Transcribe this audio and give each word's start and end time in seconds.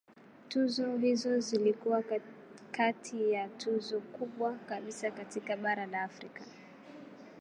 Tuzo 0.49 0.97
hizo 0.97 1.39
zilikuwa 1.39 2.03
kati 2.71 3.31
ya 3.31 3.47
tuzo 3.47 3.99
kubwa 3.99 4.53
kabisa 4.69 5.11
katika 5.11 5.57
bara 5.57 5.85
la 5.85 6.03
Afrika. 6.03 6.41